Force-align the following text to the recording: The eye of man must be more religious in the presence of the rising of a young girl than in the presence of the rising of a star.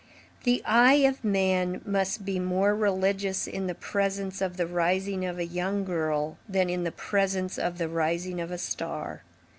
The 0.45 0.63
eye 0.65 1.05
of 1.05 1.23
man 1.23 1.83
must 1.85 2.25
be 2.25 2.39
more 2.39 2.73
religious 2.73 3.45
in 3.45 3.67
the 3.67 3.75
presence 3.75 4.41
of 4.41 4.57
the 4.57 4.65
rising 4.65 5.23
of 5.25 5.37
a 5.37 5.45
young 5.45 5.83
girl 5.85 6.39
than 6.49 6.71
in 6.71 6.83
the 6.85 6.91
presence 6.91 7.59
of 7.59 7.77
the 7.77 7.87
rising 7.87 8.41
of 8.41 8.49
a 8.49 8.57
star. 8.57 9.21